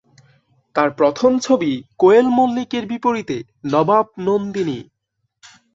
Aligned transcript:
তার 0.75 0.89
প্রথম 0.91 1.31
ছবি 1.39 1.71
কোয়েল 1.97 2.27
মল্লিকের 2.29 2.83
বিপরীতে 2.85 3.37
"নবাব 3.65 4.05
নন্দিনী"। 4.19 4.79